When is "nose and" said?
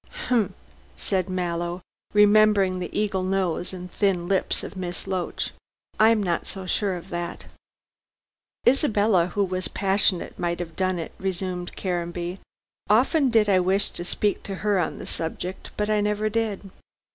3.21-3.91